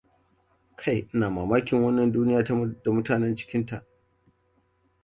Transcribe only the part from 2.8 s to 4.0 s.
da mutanan cikinta!